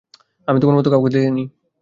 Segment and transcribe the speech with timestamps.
[0.47, 1.43] আমি তোমার মত কাউকে আগে দেখিনি।